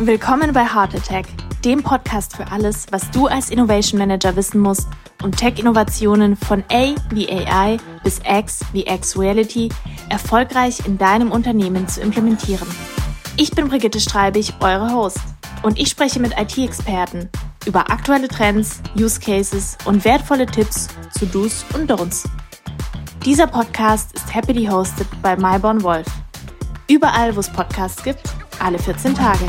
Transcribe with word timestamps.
Willkommen 0.00 0.52
bei 0.52 0.64
Heart 0.64 0.96
Attack, 0.96 1.26
dem 1.64 1.80
Podcast 1.80 2.36
für 2.36 2.50
alles, 2.50 2.88
was 2.90 3.08
du 3.12 3.28
als 3.28 3.50
Innovation 3.50 3.96
Manager 4.00 4.34
wissen 4.34 4.60
musst, 4.60 4.88
um 5.22 5.30
Tech-Innovationen 5.30 6.34
von 6.34 6.64
A 6.68 6.96
wie 7.10 7.30
AI 7.30 7.76
bis 8.02 8.20
X 8.28 8.64
wie 8.72 8.88
X 8.88 9.16
Reality 9.16 9.68
erfolgreich 10.08 10.84
in 10.84 10.98
deinem 10.98 11.30
Unternehmen 11.30 11.86
zu 11.86 12.00
implementieren. 12.00 12.66
Ich 13.36 13.52
bin 13.52 13.68
Brigitte 13.68 14.00
Streibig, 14.00 14.52
eure 14.58 14.92
Host, 14.92 15.20
und 15.62 15.78
ich 15.78 15.90
spreche 15.90 16.18
mit 16.18 16.32
IT-Experten 16.36 17.30
über 17.64 17.88
aktuelle 17.88 18.26
Trends, 18.26 18.80
Use 18.98 19.20
Cases 19.20 19.78
und 19.84 20.04
wertvolle 20.04 20.46
Tipps 20.46 20.88
zu 21.16 21.24
Do's 21.24 21.64
und 21.72 21.88
Don'ts. 21.88 22.28
Dieser 23.24 23.46
Podcast 23.46 24.12
ist 24.14 24.34
happily 24.34 24.66
hosted 24.66 25.06
bei 25.22 25.36
Myborn 25.36 25.84
Wolf. 25.84 26.06
Überall, 26.88 27.34
wo 27.36 27.40
es 27.40 27.48
Podcasts 27.48 28.02
gibt, 28.02 28.22
alle 28.64 28.78
14 28.78 29.14
Tage. 29.14 29.46